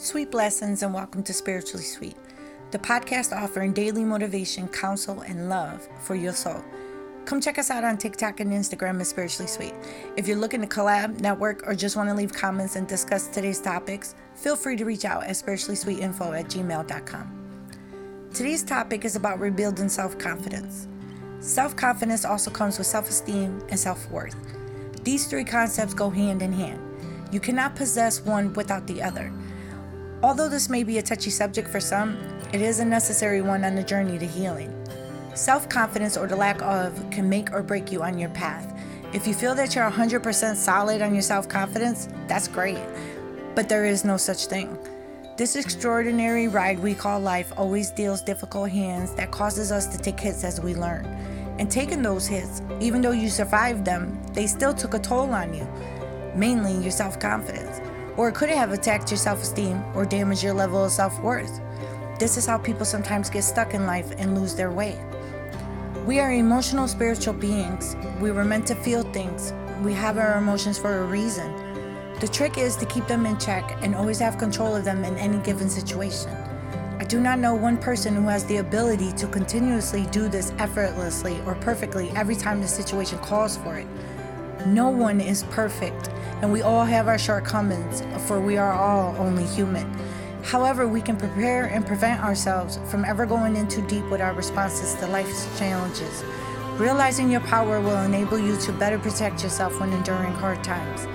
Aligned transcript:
Sweet 0.00 0.30
blessings 0.30 0.84
and 0.84 0.94
welcome 0.94 1.24
to 1.24 1.34
Spiritually 1.34 1.82
Sweet, 1.82 2.14
the 2.70 2.78
podcast 2.78 3.36
offering 3.36 3.72
daily 3.72 4.04
motivation, 4.04 4.68
counsel, 4.68 5.22
and 5.22 5.48
love 5.48 5.88
for 5.98 6.14
your 6.14 6.32
soul. 6.32 6.62
Come 7.24 7.40
check 7.40 7.58
us 7.58 7.68
out 7.68 7.82
on 7.82 7.98
TikTok 7.98 8.38
and 8.38 8.52
Instagram 8.52 9.00
at 9.00 9.08
Spiritually 9.08 9.48
Sweet. 9.48 9.74
If 10.16 10.28
you're 10.28 10.36
looking 10.38 10.60
to 10.60 10.68
collab, 10.68 11.18
network, 11.18 11.66
or 11.66 11.74
just 11.74 11.96
want 11.96 12.08
to 12.10 12.14
leave 12.14 12.32
comments 12.32 12.76
and 12.76 12.86
discuss 12.86 13.26
today's 13.26 13.60
topics, 13.60 14.14
feel 14.36 14.54
free 14.54 14.76
to 14.76 14.84
reach 14.84 15.04
out 15.04 15.24
at 15.24 15.30
spirituallysweetinfo 15.30 16.38
at 16.38 16.46
gmail.com. 16.46 18.30
Today's 18.32 18.62
topic 18.62 19.04
is 19.04 19.16
about 19.16 19.40
rebuilding 19.40 19.88
self 19.88 20.16
confidence. 20.16 20.86
Self 21.40 21.74
confidence 21.74 22.24
also 22.24 22.52
comes 22.52 22.78
with 22.78 22.86
self 22.86 23.08
esteem 23.08 23.60
and 23.68 23.80
self 23.80 24.08
worth. 24.12 24.36
These 25.02 25.26
three 25.26 25.44
concepts 25.44 25.92
go 25.92 26.08
hand 26.08 26.40
in 26.40 26.52
hand. 26.52 26.80
You 27.32 27.40
cannot 27.40 27.74
possess 27.74 28.20
one 28.20 28.52
without 28.52 28.86
the 28.86 29.02
other. 29.02 29.32
Although 30.20 30.48
this 30.48 30.68
may 30.68 30.82
be 30.82 30.98
a 30.98 31.02
touchy 31.02 31.30
subject 31.30 31.68
for 31.68 31.78
some, 31.78 32.18
it 32.52 32.60
is 32.60 32.80
a 32.80 32.84
necessary 32.84 33.40
one 33.40 33.64
on 33.64 33.76
the 33.76 33.84
journey 33.84 34.18
to 34.18 34.26
healing. 34.26 34.74
Self 35.34 35.68
confidence 35.68 36.16
or 36.16 36.26
the 36.26 36.34
lack 36.34 36.60
of 36.60 37.08
can 37.12 37.28
make 37.28 37.52
or 37.52 37.62
break 37.62 37.92
you 37.92 38.02
on 38.02 38.18
your 38.18 38.30
path. 38.30 38.76
If 39.12 39.28
you 39.28 39.34
feel 39.34 39.54
that 39.54 39.76
you're 39.76 39.88
100% 39.88 40.56
solid 40.56 41.02
on 41.02 41.12
your 41.12 41.22
self 41.22 41.48
confidence, 41.48 42.08
that's 42.26 42.48
great. 42.48 42.80
But 43.54 43.68
there 43.68 43.84
is 43.84 44.04
no 44.04 44.16
such 44.16 44.46
thing. 44.46 44.76
This 45.36 45.54
extraordinary 45.54 46.48
ride 46.48 46.80
we 46.80 46.94
call 46.94 47.20
life 47.20 47.52
always 47.56 47.92
deals 47.92 48.20
difficult 48.20 48.70
hands 48.70 49.14
that 49.14 49.30
causes 49.30 49.70
us 49.70 49.86
to 49.86 49.98
take 49.98 50.18
hits 50.18 50.42
as 50.42 50.60
we 50.60 50.74
learn. 50.74 51.04
And 51.60 51.70
taking 51.70 52.02
those 52.02 52.26
hits, 52.26 52.60
even 52.80 53.02
though 53.02 53.12
you 53.12 53.28
survived 53.28 53.84
them, 53.84 54.20
they 54.32 54.48
still 54.48 54.74
took 54.74 54.94
a 54.94 54.98
toll 54.98 55.30
on 55.30 55.54
you, 55.54 55.68
mainly 56.34 56.76
your 56.82 56.90
self 56.90 57.20
confidence 57.20 57.80
or 58.18 58.28
it 58.28 58.34
could 58.34 58.50
have 58.50 58.72
attacked 58.72 59.10
your 59.10 59.16
self 59.16 59.40
esteem 59.42 59.82
or 59.94 60.04
damaged 60.04 60.42
your 60.42 60.52
level 60.52 60.84
of 60.84 60.90
self 60.90 61.18
worth. 61.22 61.60
This 62.18 62.36
is 62.36 62.44
how 62.44 62.58
people 62.58 62.84
sometimes 62.84 63.30
get 63.30 63.44
stuck 63.44 63.72
in 63.74 63.86
life 63.86 64.12
and 64.18 64.38
lose 64.38 64.54
their 64.54 64.72
way. 64.72 64.98
We 66.04 66.18
are 66.18 66.32
emotional, 66.32 66.88
spiritual 66.88 67.34
beings. 67.34 67.96
We 68.20 68.32
were 68.32 68.44
meant 68.44 68.66
to 68.66 68.74
feel 68.74 69.04
things. 69.04 69.54
We 69.82 69.92
have 69.94 70.18
our 70.18 70.36
emotions 70.36 70.78
for 70.78 70.98
a 70.98 71.04
reason. 71.04 71.54
The 72.18 72.26
trick 72.26 72.58
is 72.58 72.74
to 72.76 72.86
keep 72.86 73.06
them 73.06 73.24
in 73.24 73.38
check 73.38 73.78
and 73.82 73.94
always 73.94 74.18
have 74.18 74.36
control 74.36 74.74
of 74.74 74.84
them 74.84 75.04
in 75.04 75.16
any 75.16 75.38
given 75.38 75.70
situation. 75.70 76.32
I 76.98 77.04
do 77.04 77.20
not 77.20 77.38
know 77.38 77.54
one 77.54 77.76
person 77.76 78.16
who 78.16 78.22
has 78.22 78.44
the 78.46 78.56
ability 78.56 79.12
to 79.12 79.28
continuously 79.28 80.06
do 80.06 80.28
this 80.28 80.52
effortlessly 80.58 81.40
or 81.46 81.54
perfectly 81.54 82.10
every 82.16 82.34
time 82.34 82.60
the 82.60 82.66
situation 82.66 83.20
calls 83.20 83.56
for 83.58 83.78
it. 83.78 83.86
No 84.66 84.88
one 84.88 85.20
is 85.20 85.44
perfect, 85.44 86.10
and 86.40 86.52
we 86.52 86.62
all 86.62 86.84
have 86.84 87.08
our 87.08 87.18
shortcomings, 87.18 88.02
for 88.26 88.40
we 88.40 88.56
are 88.56 88.72
all 88.72 89.16
only 89.16 89.44
human. 89.44 89.86
However, 90.42 90.86
we 90.86 91.00
can 91.00 91.16
prepare 91.16 91.66
and 91.66 91.86
prevent 91.86 92.22
ourselves 92.22 92.78
from 92.86 93.04
ever 93.04 93.26
going 93.26 93.56
in 93.56 93.68
too 93.68 93.86
deep 93.86 94.08
with 94.10 94.20
our 94.20 94.32
responses 94.32 94.94
to 94.94 95.06
life's 95.08 95.46
challenges. 95.58 96.24
Realizing 96.78 97.28
your 97.28 97.40
power 97.40 97.80
will 97.80 98.02
enable 98.02 98.38
you 98.38 98.56
to 98.58 98.72
better 98.72 98.98
protect 98.98 99.42
yourself 99.42 99.80
when 99.80 99.92
enduring 99.92 100.32
hard 100.32 100.62
times. 100.62 101.06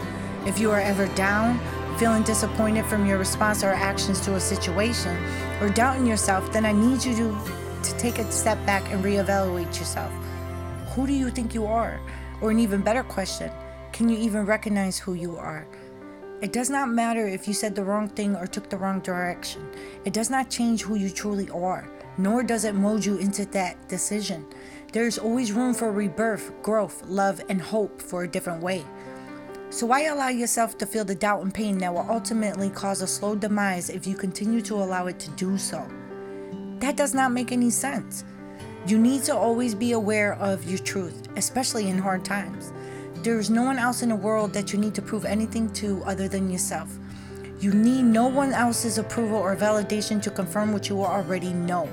If 0.45 0.59
you 0.59 0.69
are 0.71 0.81
ever 0.81 1.07
down, 1.15 1.57
feeling 1.97 2.23
disappointed 2.23 2.85
from 2.85 3.05
your 3.05 3.17
response 3.17 3.63
or 3.63 3.69
actions 3.69 4.19
to 4.21 4.35
a 4.35 4.39
situation, 4.39 5.15
or 5.61 5.69
doubting 5.69 6.05
yourself, 6.05 6.51
then 6.51 6.65
I 6.65 6.73
need 6.73 7.03
you 7.03 7.15
to, 7.15 7.37
to 7.83 7.97
take 7.97 8.19
a 8.19 8.29
step 8.29 8.63
back 8.65 8.91
and 8.91 9.03
reevaluate 9.03 9.79
yourself. 9.79 10.11
Who 10.95 11.07
do 11.07 11.13
you 11.13 11.29
think 11.29 11.53
you 11.53 11.65
are? 11.65 11.99
Or 12.41 12.51
an 12.51 12.59
even 12.59 12.81
better 12.81 13.03
question, 13.03 13.49
can 13.93 14.09
you 14.09 14.17
even 14.17 14.43
recognize 14.45 14.97
who 14.97 15.13
you 15.13 15.37
are? 15.37 15.67
It 16.41 16.51
does 16.51 16.69
not 16.69 16.89
matter 16.89 17.27
if 17.27 17.47
you 17.47 17.53
said 17.53 17.75
the 17.75 17.85
wrong 17.85 18.09
thing 18.09 18.35
or 18.35 18.47
took 18.47 18.67
the 18.67 18.75
wrong 18.75 18.99
direction. 19.01 19.69
It 20.03 20.13
does 20.13 20.31
not 20.31 20.49
change 20.49 20.81
who 20.81 20.95
you 20.95 21.11
truly 21.11 21.47
are, 21.51 21.87
nor 22.17 22.41
does 22.41 22.65
it 22.65 22.73
mold 22.73 23.05
you 23.05 23.17
into 23.19 23.45
that 23.51 23.87
decision. 23.87 24.47
There 24.91 25.05
is 25.05 25.19
always 25.19 25.51
room 25.51 25.75
for 25.75 25.91
rebirth, 25.91 26.51
growth, 26.63 27.03
love, 27.05 27.39
and 27.49 27.61
hope 27.61 28.01
for 28.01 28.23
a 28.23 28.27
different 28.27 28.63
way. 28.63 28.83
So, 29.69 29.85
why 29.85 30.05
allow 30.05 30.29
yourself 30.29 30.77
to 30.79 30.85
feel 30.85 31.05
the 31.05 31.15
doubt 31.15 31.43
and 31.43 31.53
pain 31.53 31.77
that 31.77 31.93
will 31.93 32.07
ultimately 32.09 32.71
cause 32.71 33.01
a 33.01 33.07
slow 33.07 33.35
demise 33.35 33.89
if 33.89 34.07
you 34.07 34.15
continue 34.15 34.61
to 34.61 34.75
allow 34.75 35.05
it 35.05 35.19
to 35.19 35.29
do 35.31 35.57
so? 35.57 35.87
That 36.79 36.97
does 36.97 37.13
not 37.13 37.31
make 37.31 37.51
any 37.51 37.69
sense. 37.69 38.25
You 38.85 38.99
need 38.99 39.23
to 39.23 39.35
always 39.35 39.73
be 39.73 39.93
aware 39.93 40.33
of 40.33 40.69
your 40.69 40.79
truth, 40.79 41.27
especially 41.37 41.89
in 41.89 41.97
hard 41.97 42.25
times. 42.25 42.73
There 43.23 43.39
is 43.39 43.49
no 43.49 43.63
one 43.63 43.79
else 43.79 44.01
in 44.03 44.09
the 44.09 44.17
world 44.17 44.51
that 44.51 44.73
you 44.73 44.79
need 44.79 44.93
to 44.95 45.01
prove 45.01 45.23
anything 45.23 45.71
to 45.75 46.03
other 46.03 46.27
than 46.27 46.51
yourself. 46.51 46.93
You 47.61 47.71
need 47.71 48.03
no 48.03 48.27
one 48.27 48.51
else's 48.51 48.97
approval 48.97 49.37
or 49.37 49.55
validation 49.55 50.21
to 50.23 50.29
confirm 50.29 50.73
what 50.73 50.89
you 50.89 51.01
already 51.01 51.53
know. 51.53 51.87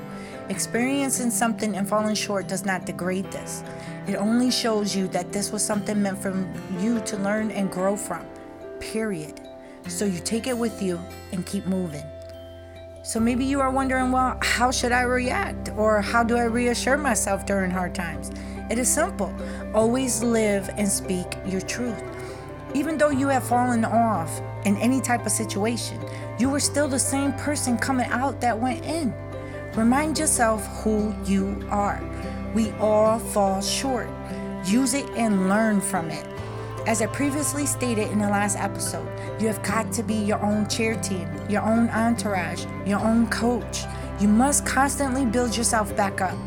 Experiencing 0.48 1.30
something 1.30 1.76
and 1.76 1.88
falling 1.88 2.16
short 2.16 2.48
does 2.48 2.64
not 2.64 2.84
degrade 2.84 3.30
this. 3.30 3.62
It 4.08 4.16
only 4.16 4.50
shows 4.50 4.96
you 4.96 5.06
that 5.08 5.30
this 5.32 5.52
was 5.52 5.64
something 5.64 6.02
meant 6.02 6.18
for 6.18 6.34
you 6.80 6.98
to 7.02 7.16
learn 7.18 7.52
and 7.52 7.70
grow 7.70 7.94
from. 7.94 8.26
Period. 8.80 9.40
So 9.86 10.06
you 10.06 10.18
take 10.18 10.48
it 10.48 10.58
with 10.58 10.82
you 10.82 10.98
and 11.30 11.46
keep 11.46 11.64
moving. 11.66 12.02
So 13.04 13.20
maybe 13.20 13.44
you 13.44 13.60
are 13.60 13.70
wondering, 13.70 14.10
well, 14.10 14.36
how 14.42 14.72
should 14.72 14.90
I 14.90 15.02
react? 15.02 15.68
Or 15.76 16.02
how 16.02 16.24
do 16.24 16.36
I 16.36 16.46
reassure 16.46 16.98
myself 16.98 17.46
during 17.46 17.70
hard 17.70 17.94
times? 17.94 18.32
It 18.70 18.78
is 18.78 18.88
simple. 18.88 19.34
Always 19.74 20.22
live 20.22 20.70
and 20.78 20.88
speak 20.88 21.26
your 21.44 21.60
truth. 21.60 22.00
Even 22.72 22.96
though 22.96 23.10
you 23.10 23.26
have 23.26 23.42
fallen 23.42 23.84
off 23.84 24.40
in 24.64 24.76
any 24.76 25.00
type 25.00 25.26
of 25.26 25.32
situation, 25.32 26.00
you 26.38 26.54
are 26.54 26.60
still 26.60 26.86
the 26.86 26.98
same 26.98 27.32
person 27.32 27.76
coming 27.76 28.06
out 28.10 28.40
that 28.40 28.56
went 28.56 28.84
in. 28.84 29.12
Remind 29.74 30.20
yourself 30.20 30.64
who 30.84 31.12
you 31.24 31.66
are. 31.68 32.00
We 32.54 32.70
all 32.78 33.18
fall 33.18 33.60
short. 33.60 34.08
Use 34.64 34.94
it 34.94 35.08
and 35.16 35.48
learn 35.48 35.80
from 35.80 36.08
it. 36.08 36.24
As 36.86 37.02
I 37.02 37.06
previously 37.06 37.66
stated 37.66 38.08
in 38.12 38.20
the 38.20 38.28
last 38.28 38.56
episode, 38.56 39.08
you 39.40 39.48
have 39.48 39.62
got 39.64 39.92
to 39.94 40.04
be 40.04 40.14
your 40.14 40.40
own 40.44 40.68
cheer 40.68 40.94
team, 40.94 41.28
your 41.48 41.62
own 41.62 41.88
entourage, 41.88 42.66
your 42.86 43.00
own 43.00 43.26
coach. 43.28 43.82
You 44.20 44.28
must 44.28 44.64
constantly 44.64 45.24
build 45.24 45.56
yourself 45.56 45.94
back 45.96 46.20
up. 46.20 46.38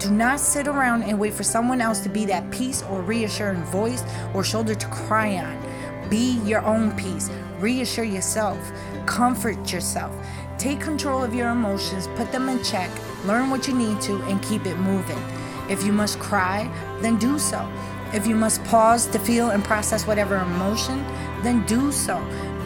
Do 0.00 0.10
not 0.10 0.40
sit 0.40 0.66
around 0.66 1.02
and 1.02 1.20
wait 1.20 1.34
for 1.34 1.42
someone 1.42 1.82
else 1.82 2.00
to 2.00 2.08
be 2.08 2.24
that 2.24 2.50
peace 2.50 2.82
or 2.84 3.02
reassuring 3.02 3.62
voice 3.64 4.02
or 4.32 4.42
shoulder 4.42 4.74
to 4.74 4.86
cry 4.86 5.36
on. 5.36 6.08
Be 6.08 6.40
your 6.42 6.64
own 6.64 6.96
peace. 6.96 7.28
Reassure 7.58 8.06
yourself. 8.06 8.58
Comfort 9.04 9.70
yourself. 9.70 10.16
Take 10.56 10.80
control 10.80 11.22
of 11.22 11.34
your 11.34 11.50
emotions, 11.50 12.06
put 12.16 12.32
them 12.32 12.48
in 12.48 12.64
check, 12.64 12.90
learn 13.26 13.50
what 13.50 13.68
you 13.68 13.74
need 13.74 14.00
to, 14.00 14.22
and 14.22 14.42
keep 14.42 14.64
it 14.64 14.76
moving. 14.78 15.22
If 15.68 15.84
you 15.84 15.92
must 15.92 16.18
cry, 16.18 16.70
then 17.02 17.18
do 17.18 17.38
so. 17.38 17.70
If 18.14 18.26
you 18.26 18.34
must 18.34 18.64
pause 18.64 19.06
to 19.08 19.18
feel 19.18 19.50
and 19.50 19.62
process 19.62 20.06
whatever 20.06 20.38
emotion, 20.38 21.04
then 21.42 21.66
do 21.66 21.92
so. 21.92 22.16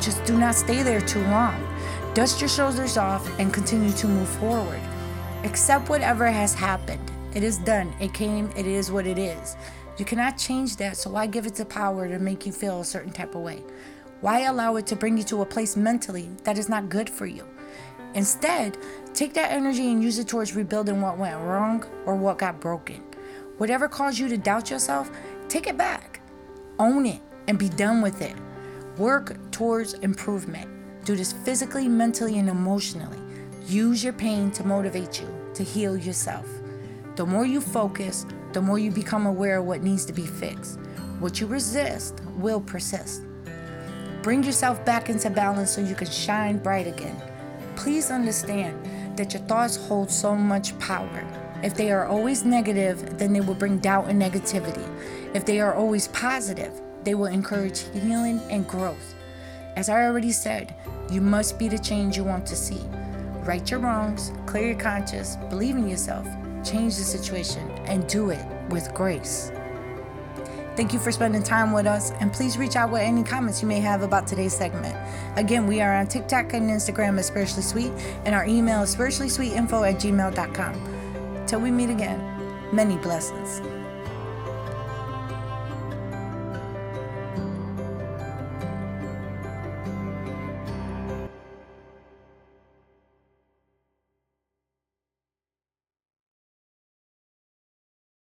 Just 0.00 0.24
do 0.24 0.38
not 0.38 0.54
stay 0.54 0.84
there 0.84 1.00
too 1.00 1.22
long. 1.24 1.60
Dust 2.14 2.40
your 2.40 2.48
shoulders 2.48 2.96
off 2.96 3.28
and 3.40 3.52
continue 3.52 3.92
to 3.94 4.06
move 4.06 4.28
forward. 4.28 4.80
Accept 5.42 5.88
whatever 5.88 6.30
has 6.30 6.54
happened. 6.54 7.10
It 7.34 7.42
is 7.42 7.58
done. 7.58 7.92
It 8.00 8.14
came. 8.14 8.50
It 8.56 8.66
is 8.66 8.92
what 8.92 9.06
it 9.06 9.18
is. 9.18 9.56
You 9.98 10.04
cannot 10.04 10.38
change 10.38 10.76
that, 10.76 10.96
so 10.96 11.10
why 11.10 11.26
give 11.26 11.46
it 11.46 11.54
the 11.54 11.64
power 11.64 12.08
to 12.08 12.18
make 12.18 12.46
you 12.46 12.52
feel 12.52 12.80
a 12.80 12.84
certain 12.84 13.12
type 13.12 13.34
of 13.34 13.42
way? 13.42 13.62
Why 14.20 14.40
allow 14.40 14.76
it 14.76 14.86
to 14.86 14.96
bring 14.96 15.18
you 15.18 15.24
to 15.24 15.42
a 15.42 15.46
place 15.46 15.76
mentally 15.76 16.30
that 16.44 16.58
is 16.58 16.68
not 16.68 16.88
good 16.88 17.10
for 17.10 17.26
you? 17.26 17.46
Instead, 18.14 18.78
take 19.12 19.34
that 19.34 19.52
energy 19.52 19.90
and 19.90 20.02
use 20.02 20.18
it 20.18 20.28
towards 20.28 20.54
rebuilding 20.54 21.00
what 21.00 21.18
went 21.18 21.38
wrong 21.40 21.84
or 22.06 22.16
what 22.16 22.38
got 22.38 22.60
broken. 22.60 23.02
Whatever 23.58 23.88
caused 23.88 24.18
you 24.18 24.28
to 24.28 24.38
doubt 24.38 24.70
yourself, 24.70 25.10
take 25.48 25.66
it 25.66 25.76
back. 25.76 26.20
Own 26.78 27.06
it 27.06 27.20
and 27.48 27.58
be 27.58 27.68
done 27.68 28.02
with 28.02 28.22
it. 28.22 28.34
Work 28.96 29.50
towards 29.50 29.94
improvement. 29.94 30.68
Do 31.04 31.16
this 31.16 31.32
physically, 31.32 31.88
mentally, 31.88 32.38
and 32.38 32.48
emotionally. 32.48 33.18
Use 33.66 34.02
your 34.02 34.12
pain 34.12 34.50
to 34.52 34.64
motivate 34.64 35.20
you 35.20 35.28
to 35.54 35.62
heal 35.62 35.96
yourself. 35.96 36.46
The 37.16 37.24
more 37.24 37.46
you 37.46 37.60
focus, 37.60 38.26
the 38.52 38.60
more 38.60 38.78
you 38.78 38.90
become 38.90 39.26
aware 39.26 39.58
of 39.58 39.66
what 39.66 39.82
needs 39.82 40.04
to 40.06 40.12
be 40.12 40.26
fixed. 40.26 40.80
What 41.20 41.40
you 41.40 41.46
resist 41.46 42.20
will 42.36 42.60
persist. 42.60 43.22
Bring 44.22 44.42
yourself 44.42 44.84
back 44.84 45.10
into 45.10 45.30
balance 45.30 45.70
so 45.70 45.80
you 45.80 45.94
can 45.94 46.10
shine 46.10 46.58
bright 46.58 46.88
again. 46.88 47.16
Please 47.76 48.10
understand 48.10 49.16
that 49.16 49.32
your 49.32 49.42
thoughts 49.42 49.76
hold 49.76 50.10
so 50.10 50.34
much 50.34 50.76
power. 50.80 51.24
If 51.62 51.76
they 51.76 51.92
are 51.92 52.06
always 52.06 52.44
negative, 52.44 53.16
then 53.16 53.32
they 53.32 53.40
will 53.40 53.54
bring 53.54 53.78
doubt 53.78 54.08
and 54.08 54.20
negativity. 54.20 54.84
If 55.34 55.44
they 55.44 55.60
are 55.60 55.74
always 55.74 56.08
positive, 56.08 56.80
they 57.04 57.14
will 57.14 57.26
encourage 57.26 57.84
healing 57.92 58.40
and 58.50 58.66
growth. 58.66 59.14
As 59.76 59.88
I 59.88 60.04
already 60.04 60.32
said, 60.32 60.74
you 61.10 61.20
must 61.20 61.58
be 61.58 61.68
the 61.68 61.78
change 61.78 62.16
you 62.16 62.24
want 62.24 62.46
to 62.46 62.56
see. 62.56 62.80
Right 63.44 63.70
your 63.70 63.80
wrongs, 63.80 64.32
clear 64.46 64.68
your 64.68 64.80
conscience, 64.80 65.36
believe 65.48 65.76
in 65.76 65.88
yourself, 65.88 66.26
change 66.64 66.96
the 66.96 67.04
situation, 67.04 67.70
and 67.86 68.06
do 68.08 68.30
it 68.30 68.44
with 68.68 68.92
grace. 68.94 69.52
Thank 70.76 70.92
you 70.92 70.98
for 70.98 71.12
spending 71.12 71.42
time 71.42 71.70
with 71.70 71.86
us, 71.86 72.10
and 72.20 72.32
please 72.32 72.58
reach 72.58 72.74
out 72.74 72.90
with 72.90 73.02
any 73.02 73.22
comments 73.22 73.62
you 73.62 73.68
may 73.68 73.78
have 73.80 74.02
about 74.02 74.26
today's 74.26 74.56
segment. 74.56 74.96
Again, 75.36 75.68
we 75.68 75.80
are 75.80 75.94
on 75.94 76.08
TikTok 76.08 76.52
and 76.52 76.68
Instagram 76.68 77.16
at 77.18 77.24
Spiritually 77.24 77.62
Sweet, 77.62 77.92
and 78.24 78.34
our 78.34 78.44
email 78.44 78.82
is 78.82 78.96
spirituallysweetinfo 78.96 79.88
at 79.88 80.00
gmail.com. 80.00 81.46
Till 81.46 81.60
we 81.60 81.70
meet 81.70 81.90
again, 81.90 82.20
many 82.72 82.96
blessings. 82.96 83.73